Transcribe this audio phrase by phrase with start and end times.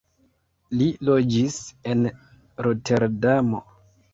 [0.77, 1.59] Li loĝis
[1.93, 2.01] en
[2.69, 3.63] Roterdamo.